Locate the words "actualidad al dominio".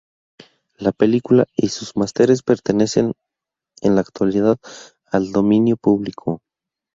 4.01-5.77